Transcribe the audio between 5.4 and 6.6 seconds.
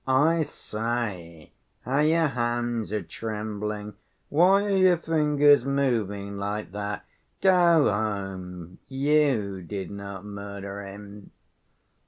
moving